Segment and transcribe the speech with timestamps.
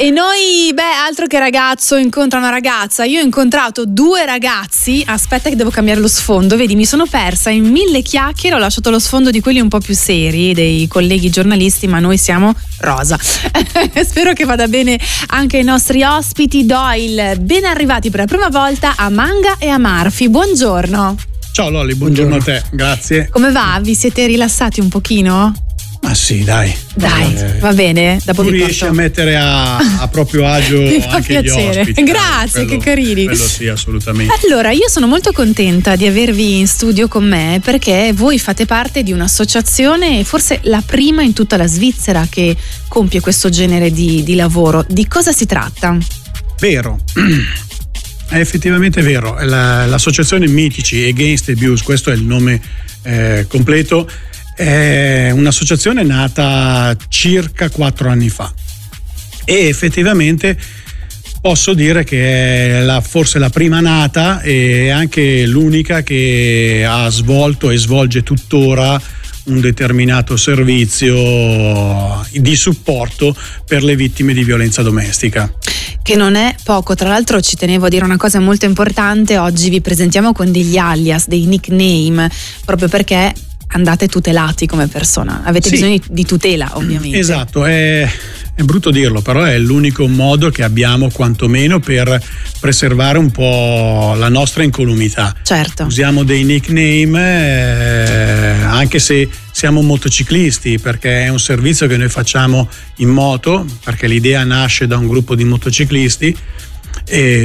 [0.00, 3.04] E noi, beh, altro che ragazzo incontra una ragazza.
[3.04, 5.02] Io ho incontrato due ragazzi.
[5.04, 6.56] Aspetta, che devo cambiare lo sfondo.
[6.56, 8.54] Vedi, mi sono persa in mille chiacchiere.
[8.54, 12.16] Ho lasciato lo sfondo di quelli un po' più seri, dei colleghi giornalisti, ma noi
[12.16, 13.18] siamo rosa.
[13.20, 16.64] Spero che vada bene anche ai nostri ospiti.
[16.64, 20.28] Do il ben arrivati per la prima volta a Manga e a Marfi.
[20.28, 21.16] Buongiorno.
[21.50, 23.28] Ciao Lolli, buongiorno, buongiorno a te, grazie.
[23.30, 23.80] Come va?
[23.82, 25.67] Vi siete rilassati un pochino?
[26.00, 26.74] Ma sì, dai.
[26.94, 28.20] Dai, eh, va bene.
[28.24, 32.02] Dopo tu riesci a mettere a, a, proprio agio anche gli ospiti.
[32.04, 33.24] Grazie, quello, che carini.
[33.24, 34.32] Quello sì, assolutamente.
[34.44, 39.02] Allora, io sono molto contenta di avervi in studio con me perché voi fate parte
[39.02, 42.56] di un'associazione, forse la prima in tutta la Svizzera che
[42.88, 44.84] compie questo genere di, di lavoro.
[44.88, 45.96] Di cosa si tratta?
[46.60, 46.98] Vero.
[48.28, 49.38] È effettivamente vero.
[49.42, 52.60] l'associazione Mitici Against Abuse, questo è il nome
[53.02, 54.06] eh, completo,
[54.58, 58.52] è un'associazione nata circa quattro anni fa.
[59.44, 60.58] E effettivamente
[61.40, 67.70] posso dire che è la, forse la prima nata e anche l'unica che ha svolto
[67.70, 69.00] e svolge tuttora
[69.44, 73.34] un determinato servizio di supporto
[73.64, 75.50] per le vittime di violenza domestica.
[76.02, 79.70] Che non è poco, tra l'altro ci tenevo a dire una cosa molto importante, oggi
[79.70, 82.30] vi presentiamo con degli alias, dei nickname,
[82.64, 83.32] proprio perché
[83.68, 85.74] andate tutelati come persona, avete sì.
[85.74, 87.18] bisogno di tutela ovviamente.
[87.18, 88.08] Esatto, è,
[88.54, 92.22] è, brutto dirlo, però è l'unico modo che abbiamo quantomeno per
[92.60, 95.34] preservare un po' la nostra incolumità.
[95.42, 95.84] Certo.
[95.84, 102.68] Usiamo dei nickname eh, anche se siamo motociclisti perché è un servizio che noi facciamo
[102.96, 106.36] in moto, perché l'idea nasce da un gruppo di motociclisti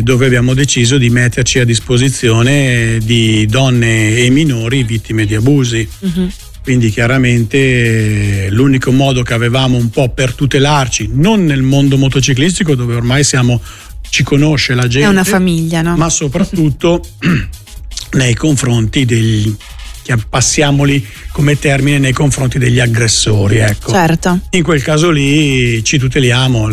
[0.03, 5.88] dove abbiamo deciso di metterci a disposizione di donne e minori vittime di abusi.
[5.99, 6.30] Uh-huh.
[6.61, 12.95] Quindi chiaramente l'unico modo che avevamo un po' per tutelarci, non nel mondo motociclistico dove
[12.95, 13.61] ormai siamo,
[14.09, 15.97] ci conosce la gente, è una famiglia, no?
[15.97, 17.03] ma soprattutto
[18.14, 19.54] nei confronti degli
[20.30, 23.58] passiamoli come termine nei confronti degli aggressori.
[23.58, 23.92] Ecco.
[23.92, 24.39] Certo.
[24.52, 26.70] In quel caso lì ci tuteliamo,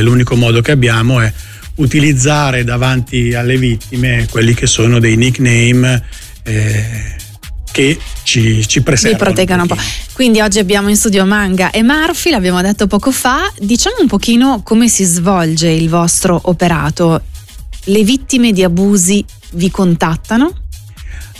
[0.00, 1.30] l'unico modo che abbiamo è
[1.76, 6.04] utilizzare davanti alle vittime quelli che sono dei nickname
[6.42, 7.14] eh,
[7.70, 9.24] che ci, ci preservano.
[9.24, 9.76] Proteggano un, po'.
[10.14, 13.52] Quindi oggi abbiamo in studio Manga e Marfi, l'abbiamo detto poco fa.
[13.58, 17.22] Diciamo un pochino come si svolge il vostro operato.
[17.84, 20.65] Le vittime di abusi vi contattano?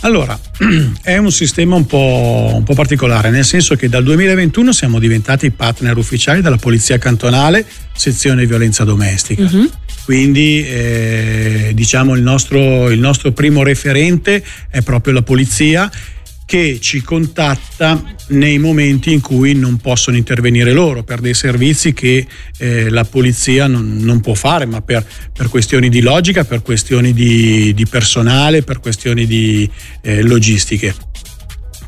[0.01, 0.39] Allora,
[1.01, 5.51] è un sistema un po', un po', particolare, nel senso che dal 2021 siamo diventati
[5.51, 7.65] partner ufficiali della Polizia Cantonale,
[7.95, 9.43] sezione violenza domestica.
[9.43, 9.69] Uh-huh.
[10.05, 15.91] Quindi eh, diciamo il nostro, il nostro primo referente è proprio la polizia
[16.47, 22.25] che ci contatta nei momenti in cui non possono intervenire loro per dei servizi che
[22.57, 27.11] eh, la polizia non, non, può fare, ma per, per, questioni di logica, per questioni
[27.11, 29.69] di, di personale, per questioni di
[30.01, 30.95] eh, logistiche.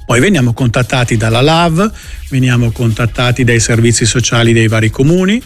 [0.06, 1.94] Poi veniamo contattati dalla LAV,
[2.28, 5.42] veniamo contattati dai servizi sociali dei vari comuni,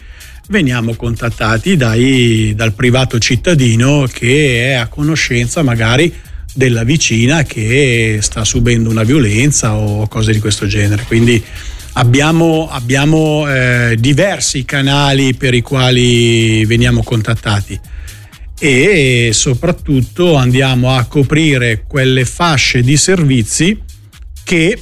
[0.47, 6.11] veniamo contattati dai, dal privato cittadino che è a conoscenza magari
[6.53, 11.03] della vicina che sta subendo una violenza o cose di questo genere.
[11.03, 11.43] Quindi
[11.93, 17.79] abbiamo, abbiamo eh, diversi canali per i quali veniamo contattati
[18.59, 23.77] e soprattutto andiamo a coprire quelle fasce di servizi
[24.43, 24.79] che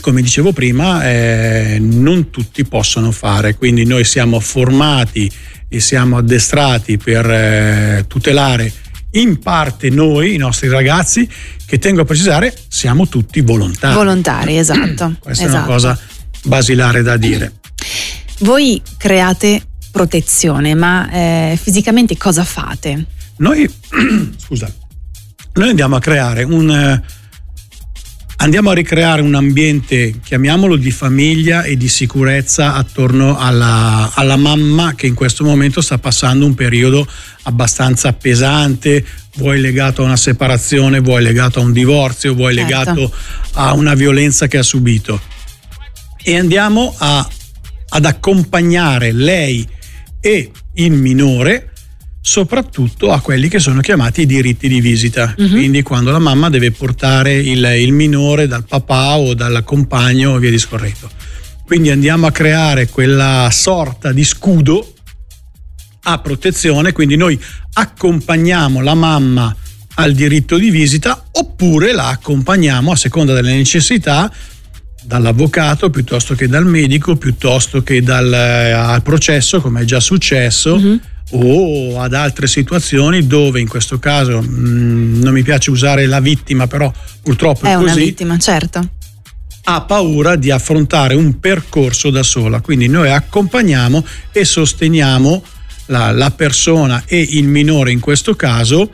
[0.00, 5.30] come dicevo prima, eh, non tutti possono fare, quindi noi siamo formati
[5.68, 8.72] e siamo addestrati per eh, tutelare
[9.12, 11.28] in parte noi, i nostri ragazzi,
[11.66, 13.94] che tengo a precisare, siamo tutti volontari.
[13.94, 15.14] Volontari, esatto.
[15.20, 15.56] Questa esatto.
[15.56, 15.98] è una cosa
[16.44, 17.52] basilare da dire.
[18.40, 23.06] Voi create protezione, ma eh, fisicamente cosa fate?
[23.36, 23.68] Noi,
[24.36, 24.72] scusa,
[25.54, 27.02] noi andiamo a creare un eh,
[28.40, 34.94] andiamo a ricreare un ambiente, chiamiamolo di famiglia e di sicurezza attorno alla, alla, mamma
[34.94, 37.06] che in questo momento sta passando un periodo
[37.44, 39.04] abbastanza pesante,
[39.36, 42.68] vuoi legato a una separazione, vuoi legato a un divorzio, vuoi certo.
[42.68, 43.12] legato
[43.54, 45.20] a una violenza che ha subito.
[46.22, 47.28] E andiamo a,
[47.88, 49.66] ad accompagnare lei
[50.20, 51.67] e il minore
[52.28, 55.34] soprattutto a quelli che sono chiamati i diritti di visita.
[55.34, 55.48] Uh-huh.
[55.48, 60.50] Quindi quando la mamma deve portare il, il, minore dal papà o dal compagno via
[60.50, 61.08] discorrendo.
[61.64, 64.92] Quindi andiamo a creare quella sorta di scudo
[66.02, 67.38] a protezione, quindi noi
[67.72, 69.54] accompagniamo la mamma
[69.94, 74.30] al diritto di visita oppure la accompagniamo a seconda delle necessità
[75.02, 80.76] dall'avvocato piuttosto che dal medico, piuttosto che dal, eh, al processo, come è già successo.
[80.76, 80.96] Mm-hmm
[81.30, 86.20] o ad altre situazioni dove in questo caso mh, mm, non mi piace usare la
[86.20, 86.92] vittima, però
[87.22, 87.84] purtroppo è, è così.
[87.84, 88.88] una vittima, certo.
[89.64, 95.42] Ha paura di affrontare un percorso da sola, quindi noi accompagniamo e sosteniamo
[95.86, 98.90] la, la persona e il minore in questo caso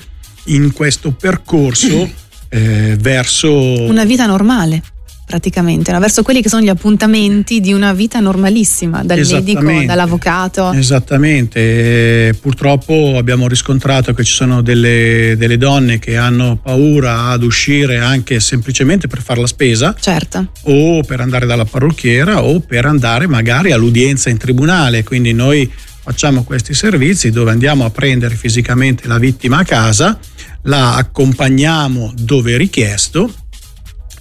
[0.48, 2.10] in questo percorso
[2.48, 4.82] eh, verso una vita normale
[5.24, 5.98] praticamente, no?
[5.98, 10.72] verso quelli che sono gli appuntamenti di una vita normalissima, dal medico, dall'avvocato.
[10.72, 17.42] Esattamente, e purtroppo abbiamo riscontrato che ci sono delle, delle, donne che hanno paura ad
[17.42, 20.48] uscire anche semplicemente per fare la spesa, certo.
[20.62, 25.70] o per andare dalla parrucchiera o per andare magari all'udienza in tribunale, quindi noi
[26.04, 30.18] facciamo questi servizi dove andiamo a prendere fisicamente la vittima a casa,
[30.64, 33.32] la accompagniamo dove richiesto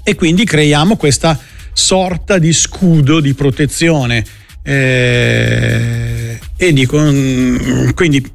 [0.04, 1.40] e quindi creiamo questa
[1.74, 4.24] sorta di scudo di protezione.
[4.62, 8.26] Eh, e dico, mm, quindi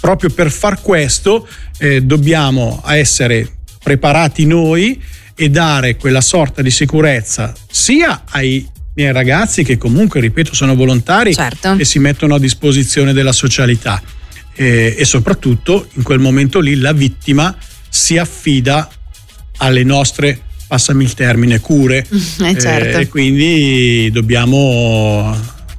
[0.00, 1.46] proprio per far questo
[1.78, 3.48] eh, dobbiamo essere
[3.82, 5.02] preparati noi
[5.34, 11.34] e dare quella sorta di sicurezza sia ai miei ragazzi che comunque, ripeto, sono volontari
[11.34, 11.76] certo.
[11.76, 14.00] e si mettono a disposizione della socialità
[14.54, 17.56] eh, e soprattutto in quel momento lì la vittima
[17.88, 18.88] si affida
[19.58, 20.40] alle nostre
[20.74, 22.04] passami il termine, cure.
[22.44, 22.98] Eh, certo.
[22.98, 25.34] eh, quindi dobbiamo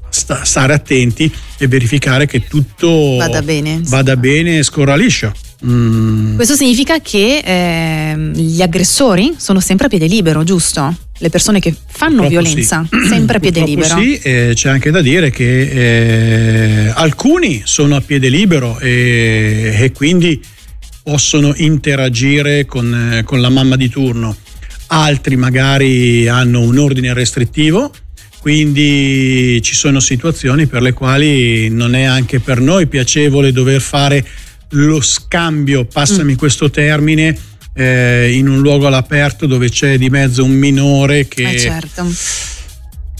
[0.09, 5.33] sta, stare attenti e verificare che tutto vada bene, vada bene e scorra liscio.
[5.65, 6.35] Mm.
[6.35, 10.95] Questo significa che eh, gli aggressori sono sempre a piede libero, giusto?
[11.17, 13.07] Le persone che fanno Purtroppo violenza, sì.
[13.07, 13.99] sempre a piede libero.
[13.99, 19.91] Sì, eh, c'è anche da dire che eh, alcuni sono a piede libero e, e
[19.91, 20.41] quindi
[21.03, 24.35] possono interagire con, eh, con la mamma di turno
[24.95, 27.93] altri magari hanno un ordine restrittivo,
[28.39, 34.25] quindi ci sono situazioni per le quali non è anche per noi piacevole dover fare
[34.69, 36.37] lo scambio, passami mm.
[36.37, 37.37] questo termine,
[37.73, 42.09] eh, in un luogo all'aperto dove c'è di mezzo un minore che, eh certo.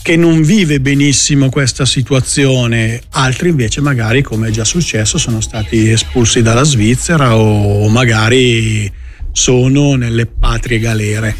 [0.02, 5.90] che non vive benissimo questa situazione, altri invece magari come è già successo sono stati
[5.90, 8.90] espulsi dalla Svizzera o magari
[9.30, 11.36] sono nelle patrie galere.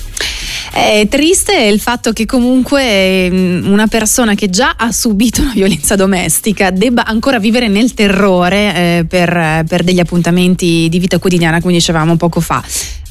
[0.72, 5.96] È triste il fatto che comunque mm, una persona che già ha subito una violenza
[5.96, 11.74] domestica debba ancora vivere nel terrore eh, per, per, degli appuntamenti di vita quotidiana, come
[11.74, 12.62] dicevamo poco fa.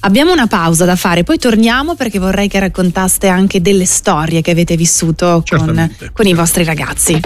[0.01, 4.51] Abbiamo una pausa da fare, poi torniamo perché vorrei che raccontaste anche delle storie che
[4.51, 7.19] avete vissuto con, con i vostri ragazzi.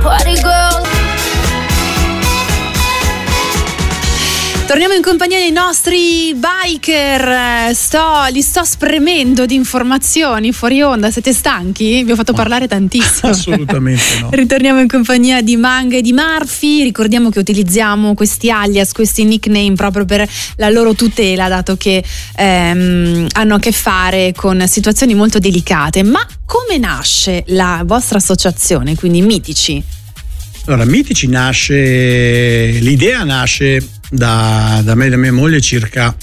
[0.00, 1.13] Party girl.
[4.66, 7.74] Torniamo in compagnia dei nostri biker.
[7.74, 11.10] Sto, li sto spremendo di informazioni fuori onda.
[11.10, 12.02] Siete stanchi?
[12.02, 13.30] Vi ho fatto parlare tantissimo.
[13.30, 14.30] Assolutamente no.
[14.32, 16.82] Ritorniamo in compagnia di Manga e di Murphy.
[16.82, 20.26] Ricordiamo che utilizziamo questi alias, questi nickname proprio per
[20.56, 22.02] la loro tutela, dato che
[22.34, 26.02] ehm, hanno a che fare con situazioni molto delicate.
[26.02, 29.82] Ma come nasce la vostra associazione, quindi Mitici?
[30.66, 31.74] Allora, Mitici nasce,
[32.80, 36.14] l'idea nasce da, da me e da mia moglie circa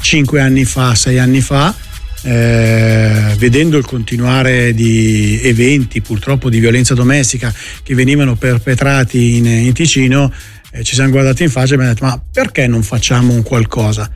[0.00, 1.74] 5 anni fa, 6 anni fa,
[2.22, 7.52] eh, vedendo il continuare di eventi purtroppo di violenza domestica
[7.82, 10.32] che venivano perpetrati in, in Ticino,
[10.72, 14.10] eh, ci siamo guardati in faccia e abbiamo detto ma perché non facciamo un qualcosa?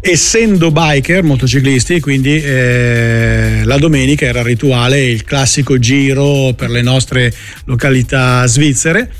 [0.00, 7.32] Essendo biker, motociclisti, quindi eh, la domenica era rituale il classico giro per le nostre
[7.64, 9.10] località svizzere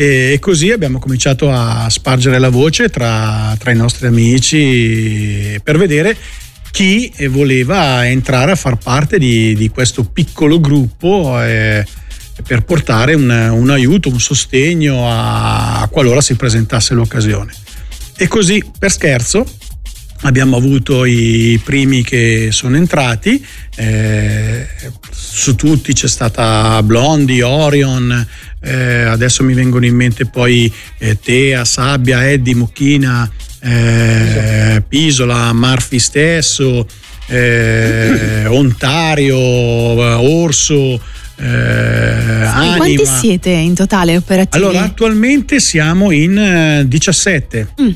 [0.00, 6.16] e così abbiamo cominciato a spargere la voce tra, tra i nostri amici per vedere
[6.70, 11.84] chi voleva entrare a far parte di, di questo piccolo gruppo eh,
[12.46, 17.52] per portare un, un, aiuto, un sostegno a, a qualora si presentasse l'occasione.
[18.16, 19.44] E così per scherzo
[20.22, 23.44] abbiamo avuto i primi che sono entrati,
[23.76, 24.66] eh,
[25.10, 28.26] su tutti c'è stata Blondi, Orion,
[28.60, 35.98] eh, adesso mi vengono in mente poi eh, Tea, Sabbia, Eddie, Mucchina, eh, Pisola, Marfi
[35.98, 36.86] stesso,
[37.26, 41.00] eh, Ontario, Orso.
[41.40, 42.76] Eh.
[42.76, 44.64] Quanti siete in totale operativi?
[44.64, 47.68] Allora, attualmente siamo in 17.
[47.80, 47.86] Mm.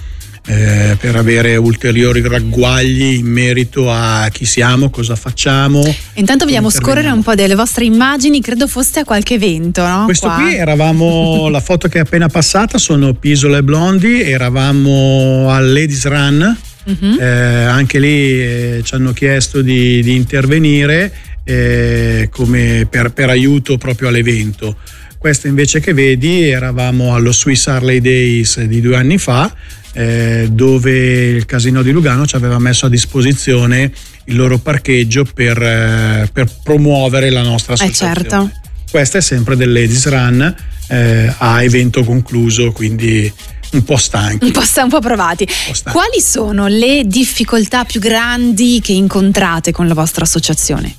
[0.50, 5.84] eh, per avere ulteriori ragguagli in merito a chi siamo, cosa facciamo.
[6.16, 10.06] Intanto vogliamo scorrere un po' delle vostre immagini, credo foste a qualche evento, no?
[10.06, 10.38] Questo Qua.
[10.38, 16.08] qui eravamo, la foto che è appena passata sono Pisola e Blondi, eravamo al Ladies
[16.08, 17.20] Run, uh-huh.
[17.20, 21.14] eh, anche lì eh, ci hanno chiesto di, di intervenire
[21.44, 24.78] eh, come per, per aiuto proprio all'evento.
[25.20, 29.54] Questa invece che vedi eravamo allo Swiss Harley Days di due anni fa
[29.94, 33.92] eh, dove il Casino di Lugano ci aveva messo a disposizione
[34.26, 38.12] il loro parcheggio per, eh, per promuovere la nostra eh, associazione.
[38.12, 38.52] Eh certo.
[38.92, 40.56] Questa è sempre del Ladies Run
[40.88, 43.32] eh, a evento concluso, quindi
[43.72, 44.46] un po' stanchi.
[44.46, 45.48] Un po', sta, un po provati.
[45.48, 50.96] Un po Quali sono le difficoltà più grandi che incontrate con la vostra associazione?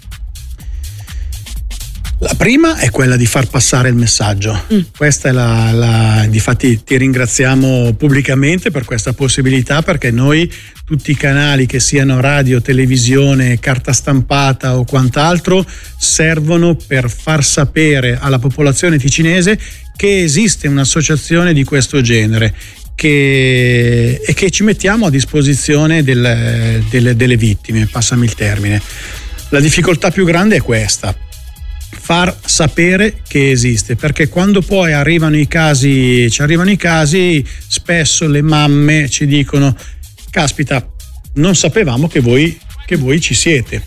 [2.23, 4.67] La prima è quella di far passare il messaggio.
[4.75, 4.81] Mm.
[4.95, 10.51] Questa è la, la, difatti ti ringraziamo pubblicamente per questa possibilità perché noi
[10.85, 15.65] tutti i canali che siano radio, televisione, carta stampata o quant'altro
[15.97, 19.59] servono per far sapere alla popolazione ticinese
[19.97, 22.55] che esiste un'associazione di questo genere
[22.95, 28.83] che, e che ci mettiamo a disposizione del, delle, delle vittime, passami il termine.
[29.49, 31.17] La difficoltà più grande è questa
[31.91, 38.27] far sapere che esiste, perché quando poi arrivano i casi, ci arrivano i casi, spesso
[38.27, 39.77] le mamme ci dicono,
[40.31, 40.89] caspita,
[41.35, 43.83] non sapevamo che voi, che voi ci siete.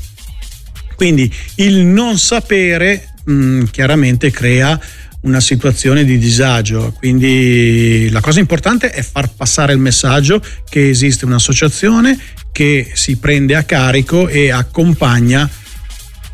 [0.95, 4.79] Quindi il non sapere mh, mm, chiaramente crea
[5.22, 11.24] una situazione di disagio, quindi la cosa importante è far passare il messaggio che esiste
[11.24, 12.19] un'associazione
[12.51, 15.50] che si prende a carico e accompagna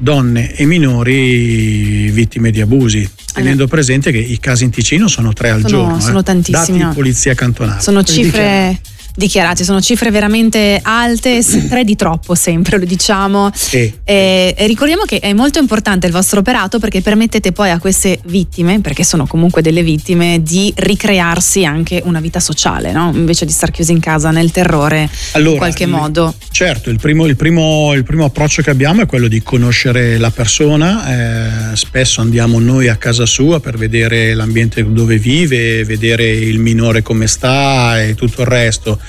[0.01, 5.49] donne e minori vittime di abusi, tenendo presente che i casi in Ticino sono tre
[5.49, 5.99] al sono, giorno.
[5.99, 6.79] Sono eh, tantissimi.
[6.79, 7.81] Dati polizia cantonale.
[7.81, 8.79] Sono cifre
[9.19, 13.51] dichiarati, sono cifre veramente alte, tre di troppo sempre, lo diciamo.
[13.53, 13.93] Sì.
[14.03, 18.19] E, e, ricordiamo che è molto importante il vostro operato perché permettete poi a queste
[18.25, 23.11] vittime, perché sono comunque delle vittime, di ricrearsi anche una vita sociale, no?
[23.13, 26.33] invece di star chiusi in casa nel terrore allora, in qualche modo.
[26.49, 30.31] Certo, il primo, il, primo, il primo, approccio che abbiamo è quello di conoscere la
[30.31, 36.59] persona, eh, spesso andiamo noi a casa sua per vedere l'ambiente dove vive, vedere il
[36.59, 38.99] minore come sta e tutto il resto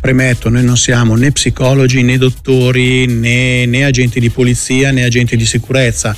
[0.00, 5.36] Premetto, noi non siamo né psicologi né dottori né, né agenti di polizia né agenti
[5.36, 6.16] di sicurezza.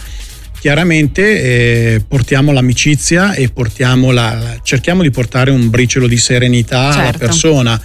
[0.61, 7.01] Chiaramente eh, portiamo l'amicizia e portiamo la, cerchiamo di portare un briciolo di serenità certo.
[7.01, 7.81] alla persona.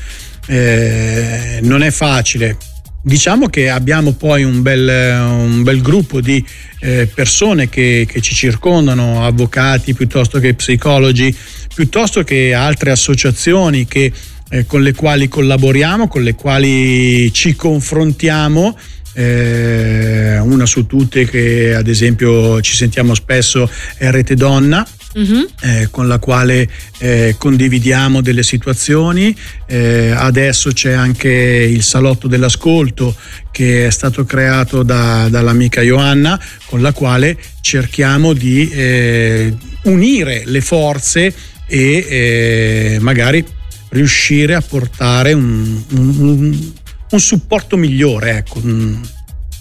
[0.48, 2.58] Eh, non è facile,
[3.06, 6.42] Diciamo che abbiamo poi un bel, un bel gruppo di
[6.80, 11.36] eh, persone che, che, ci circondano, avvocati piuttosto che psicologi,
[11.76, 14.10] piuttosto che altre associazioni che
[14.54, 18.78] eh, con le quali collaboriamo, con le quali ci confrontiamo.
[19.16, 25.48] Eh, una su tutte che ad esempio ci sentiamo spesso è Rete Donna, Uh-huh.
[25.62, 26.68] Eh, con la quale
[26.98, 29.36] eh, condividiamo delle situazioni.
[29.68, 33.16] Eh, adesso c'è anche il salotto dell'ascolto
[33.52, 40.62] che è stato creato da, dall'amica Joanna, con la quale cerchiamo di eh, unire le
[40.62, 41.32] forze
[41.68, 43.46] e eh, magari
[43.94, 46.72] riuscire a portare un, un,
[47.10, 48.60] un supporto migliore, ecco.
[48.64, 49.02] Mm,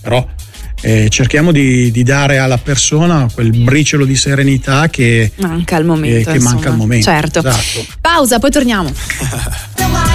[0.01, 0.27] però
[0.81, 6.31] eh, cerchiamo di, di, dare alla persona quel briciolo di serenità che manca al momento.
[6.31, 7.07] Eh, che manca al momento.
[7.07, 7.39] Certo.
[7.39, 7.87] Esatto.
[8.01, 8.93] Pausa, poi torniamo.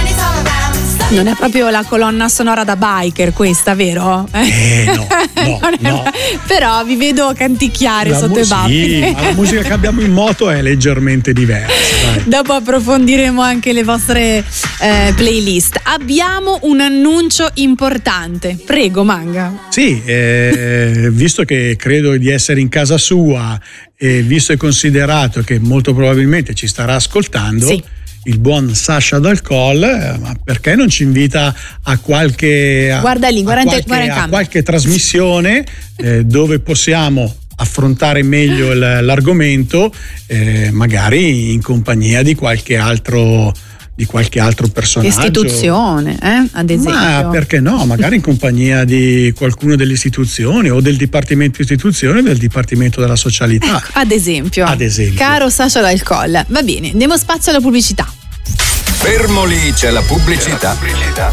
[1.10, 4.28] Non è proprio la colonna sonora da biker questa, vero?
[4.30, 5.06] Eh no,
[5.42, 6.02] no, no.
[6.46, 8.90] Però vi vedo canticchiare la sotto mu- i baffi.
[8.90, 11.72] Sì, la musica che abbiamo in moto è leggermente diversa.
[12.12, 12.24] Dai.
[12.26, 14.44] Dopo approfondiremo anche le vostre
[14.80, 15.80] eh, playlist.
[15.84, 18.58] Abbiamo un annuncio importante.
[18.62, 19.66] Prego, Manga.
[19.70, 23.58] Sì, eh, visto che credo di essere in casa sua
[23.96, 27.82] e visto e considerato che molto probabilmente ci starà ascoltando, Sì.
[28.24, 33.42] Il buon Sasha Dalcol, eh, ma perché non ci invita a qualche, a- Guarda lì,
[33.42, 35.64] guarda qualche, guarda a qualche trasmissione
[35.96, 39.92] eh, dove possiamo affrontare meglio l'argomento,
[40.26, 43.52] eh, magari in compagnia di qualche altro,
[43.98, 45.08] di qualche altro personaggio.
[45.08, 46.48] Istituzione, eh?
[46.52, 46.92] ad esempio.
[47.00, 47.84] Ma perché no?
[47.84, 53.16] Magari in compagnia di qualcuno delle istituzioni o del Dipartimento Istituzione o del Dipartimento della
[53.16, 53.78] Socialità.
[53.78, 54.66] Ecco, ad esempio.
[54.66, 55.18] Ad esempio.
[55.18, 56.44] Caro Sasha D'Alcol.
[56.46, 58.08] Va bene, diamo spazio alla pubblicità.
[58.44, 60.76] Fermo lì, c'è la pubblicità.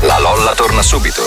[0.02, 1.22] La Lolla torna subito.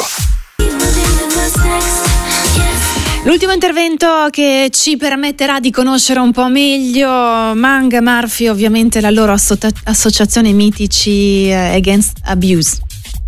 [3.28, 9.32] L'ultimo intervento che ci permetterà di conoscere un po' meglio Manga Murphy, ovviamente la loro
[9.32, 12.78] asso- associazione Mitici eh, Against Abuse.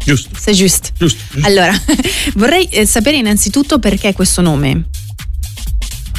[0.02, 0.88] Giusto, Se giusto.
[0.96, 1.18] giusto.
[1.34, 1.46] giusto.
[1.46, 1.78] Allora,
[2.36, 4.86] vorrei eh, sapere innanzitutto perché questo nome.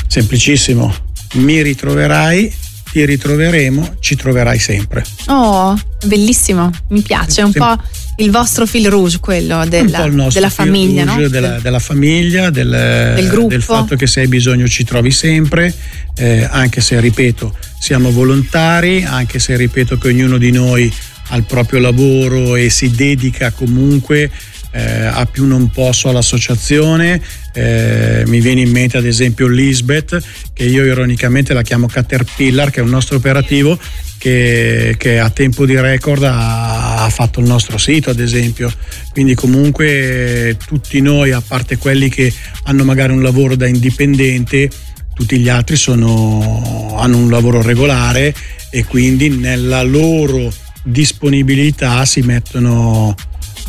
[0.06, 0.94] Semplicissimo.
[1.34, 2.54] Mi ritroverai,
[2.92, 5.04] ti ritroveremo, ci troverai sempre.
[5.28, 7.78] Oh, bellissimo, mi piace, è un po'
[8.18, 11.14] il vostro fil rouge quello della, della famiglia, no?
[11.14, 13.48] rouge della, della famiglia, del, Del gruppo.
[13.48, 15.74] del fatto che se hai bisogno ci trovi sempre,
[16.16, 20.94] eh, anche se ripeto siamo volontari, anche se ripeto che ognuno di noi
[21.30, 24.30] ha il proprio lavoro e si dedica comunque
[24.72, 27.22] eh, a più non posso all'associazione.
[27.54, 30.22] Eh, mi viene in mente ad esempio Lisbeth,
[30.54, 33.78] che io ironicamente la chiamo Caterpillar, che è un nostro operativo
[34.18, 38.72] che, che a tempo di record ha, ha fatto il nostro sito ad esempio.
[39.12, 42.32] Quindi comunque tutti noi, a parte quelli che
[42.64, 44.70] hanno magari un lavoro da indipendente,
[45.14, 48.34] tutti gli altri sono- hanno un lavoro regolare
[48.70, 50.52] e quindi nella loro
[50.84, 53.16] disponibilità si mettono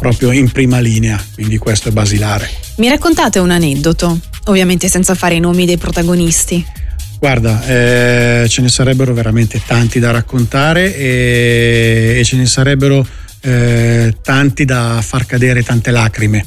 [0.03, 2.51] proprio in prima linea, quindi questo è basilare.
[2.79, 6.67] Mi raccontate un aneddoto, ovviamente senza fare i nomi dei protagonisti.
[7.21, 13.07] Guarda, eh, ce ne sarebbero veramente tanti da raccontare e, e ce ne sarebbero
[13.43, 16.47] eh, tanti da far cadere tante lacrime,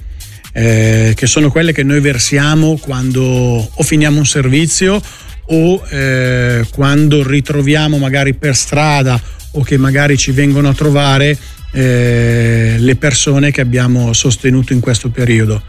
[0.51, 5.01] eh, che sono quelle che noi versiamo quando o finiamo un servizio
[5.45, 9.17] o eh, quando ritroviamo magari per strada
[9.51, 11.37] o che magari ci vengono a trovare
[11.75, 15.61] eh, le persone che abbiamo sostenuto in questo periodo.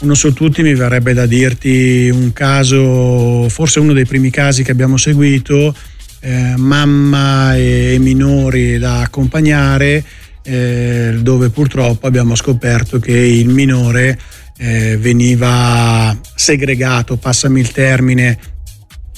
[0.00, 4.72] Uno su tutti mi verrebbe da dirti un caso, forse uno dei primi casi che
[4.72, 5.74] abbiamo seguito,
[6.20, 10.04] eh, mamma e minori da accompagnare,
[10.42, 14.18] eh, dove purtroppo abbiamo scoperto che il minore
[14.56, 18.38] eh, veniva segregato, passami il termine,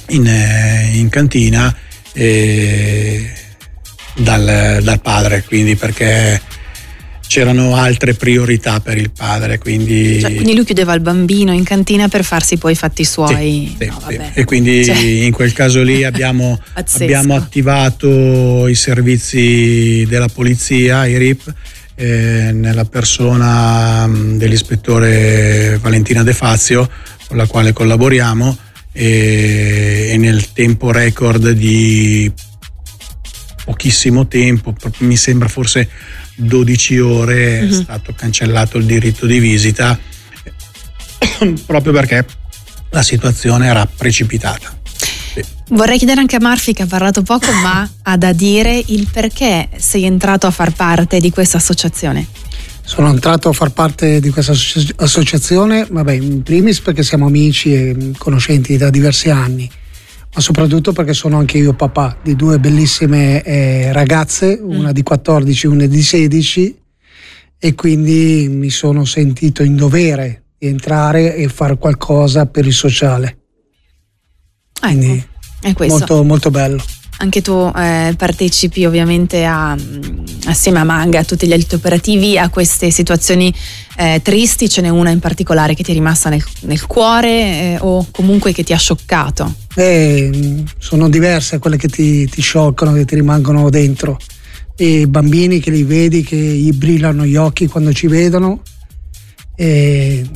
[0.09, 1.75] in, eh, in cantina
[2.13, 3.31] eh,
[4.23, 6.41] dal, dal padre, quindi perché
[7.31, 10.19] c'erano altre priorità per il padre, quindi...
[10.19, 13.77] Cioè, quindi lui chiudeva il bambino in cantina per farsi poi i fatti suoi.
[13.79, 14.19] Sì, No, sì.
[14.35, 21.17] E quindi Cioè, in quel caso lì abbiamo, abbiamo attivato i servizi della polizia, i
[21.19, 21.55] RIP,
[21.95, 26.91] eh, nella persona mh, dell'ispettore Valentina De Fazio,
[27.29, 28.59] con la quale collaboriamo,
[28.93, 32.29] e, e nel tempo record di
[33.71, 35.89] pochissimo tempo, mi sembra forse
[36.35, 37.69] 12 ore, Mhm.
[37.69, 39.97] è stato cancellato il diritto di visita
[41.67, 42.27] proprio perché
[42.91, 44.77] la situazione era precipitata.
[45.69, 49.69] Vorrei chiedere anche a Murphy che ha parlato poco, ma ha da dire il perché
[49.77, 52.27] sei entrato a far parte di questa associazione.
[52.83, 57.73] Sono entrato a far parte di questa associ- associazione, vabbè, in primis perché siamo amici
[57.73, 59.71] e conoscenti da diversi anni,
[60.33, 65.67] ma soprattutto perché sono anche io papà di due bellissime eh, ragazze, una di 14
[65.67, 66.79] e una di 16,
[67.59, 73.39] e quindi mi sono sentito in dovere di entrare e fare qualcosa per il sociale.
[74.81, 75.11] Quindi
[75.63, 75.97] Ecco, è questo.
[75.99, 76.83] molto, molto bello.
[77.23, 82.39] Anche tu eh, partecipi ovviamente a, mm, assieme a Manga, a tutti gli altri operativi,
[82.39, 83.53] a queste situazioni
[83.99, 84.71] eh, tristi.
[84.71, 88.53] Ce n'è una in particolare che ti è rimasta nel, nel cuore eh, o comunque
[88.53, 89.55] che ti ha scioccato.
[89.75, 94.19] E, mh, sono diverse quelle che ti, ti scioccano, che ti rimangono dentro.
[94.75, 98.63] E bambini che li vedi, che gli brillano gli occhi quando ci vedono.
[99.55, 100.27] E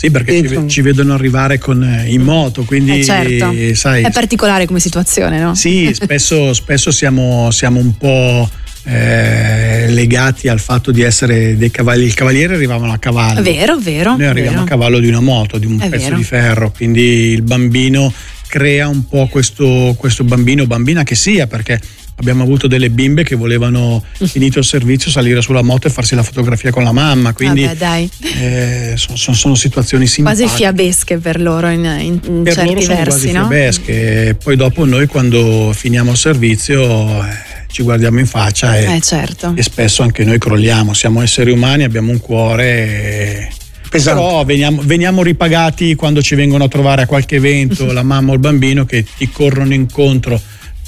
[0.00, 3.52] Sì, perché ci, ci vedono arrivare con, eh, in moto, quindi Eh, certo.
[3.74, 5.56] sai, È particolare come situazione, no?
[5.56, 8.48] sì, spesso, spesso siamo, siamo un po'
[8.84, 12.06] eh, legati al fatto di essere dei cavalieri.
[12.06, 13.42] Il cavaliere arrivavano a cavallo.
[13.42, 14.16] Vero, vero.
[14.16, 14.66] Noi arriviamo vero.
[14.66, 16.16] a cavallo di una moto, di un È pezzo vero.
[16.16, 17.00] di ferro, quindi
[17.32, 18.12] il bambino
[18.46, 21.80] crea un po' questo, questo bambino, bambina che sia, perché
[22.20, 26.22] abbiamo avuto delle bimbe che volevano, finito il servizio, salire sulla moto e farsi la
[26.22, 28.10] fotografia con la mamma, quindi Vabbè, dai.
[28.40, 30.42] eh, sono, sono- sono situazioni simpatiche.
[30.44, 33.46] Quasi fiabesche per loro in, in- per certi loro sono versi, quasi no?
[33.48, 34.36] fiabesche.
[34.42, 37.26] Poi dopo noi quando finiamo il servizio eh,
[37.70, 39.52] ci guardiamo in faccia e, Eh certo.
[39.54, 40.92] e spesso anche noi crolliamo.
[40.94, 42.64] Siamo esseri umani, abbiamo un cuore.
[42.66, 43.48] e-
[43.88, 44.20] Pesante.
[44.20, 48.34] Però veniamo, veniamo ripagati quando ci vengono a trovare a qualche evento la mamma o
[48.34, 50.38] il bambino che ti corrono incontro,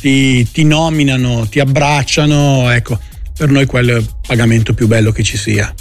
[0.01, 2.71] ti, ti nominano, ti abbracciano.
[2.71, 2.99] Ecco,
[3.37, 5.73] per noi quello è il pagamento più bello che ci sia.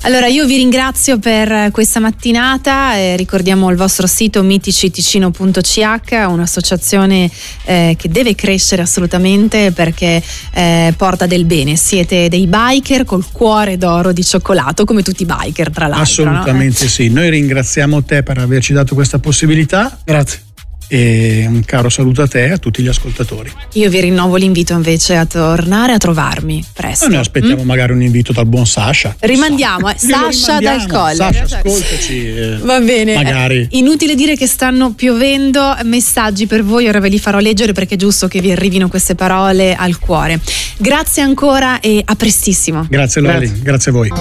[0.00, 7.30] Allora io vi ringrazio per questa mattinata, eh, ricordiamo il vostro sito miticicino.ch, un'associazione
[7.64, 13.78] eh, che deve crescere assolutamente perché eh, porta del bene, siete dei biker col cuore
[13.78, 16.24] d'oro di cioccolato come tutti i biker tra l'altro.
[16.24, 16.30] no?
[16.32, 17.08] Assolutamente sì.
[17.08, 20.52] Noi ringraziamo te per averci dato questa possibilità Grazie.
[20.88, 23.50] E un caro saluto a te e a tutti gli ascoltatori.
[23.74, 27.08] Io vi rinnovo l'invito invece a tornare a trovarmi presto.
[27.08, 29.14] Noi aspettiamo magari un invito dal buon Sasha.
[29.18, 30.78] Rimandiamo, eh, Sasha rimandiamo.
[30.78, 31.14] dal Colle.
[31.32, 32.26] Sasha, ascoltaci.
[32.34, 33.14] eh, Va bene.
[33.14, 33.68] Magari.
[33.70, 37.94] Eh, Inutile dire che stanno piovendo messaggi per voi, ora ve li farò leggere perché
[37.94, 40.40] è giusto che vi arrivino queste parole al cuore.
[40.78, 42.86] Grazie ancora e a prestissimo.
[42.88, 43.62] Grazie Loli, Grazie.
[43.62, 44.12] grazie a voi.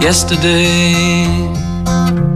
[0.00, 2.35] Yesterday,